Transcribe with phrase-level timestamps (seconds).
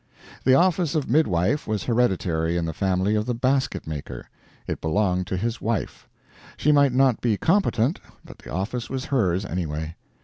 [0.45, 4.25] The office of midwife was hereditary in the family of the basket maker.
[4.65, 6.09] It belonged to his wife.
[6.57, 9.95] She might not be competent, but the office was hers, anyway.